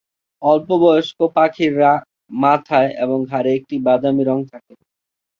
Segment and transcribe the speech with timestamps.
[0.41, 1.73] অল্প বয়স্ক পাখির
[2.41, 4.73] মাথায় এবং ঘাড়ে একটি বাদামী রঙ থাকে।